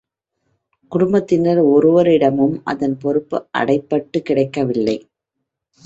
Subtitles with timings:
[0.91, 4.97] குடும்பத்தினர் ஒருவரிடமும், அதன் பொறுப்பு அடைபட்டுக் கிடக்கவில்லை.